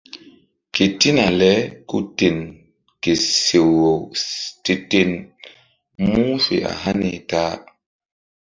[0.75, 1.51] Ketina le
[1.89, 2.37] ku ten
[3.01, 3.89] ke seh-aw
[4.63, 5.11] te-ten
[6.11, 7.53] mu̧h fe hani ta-a.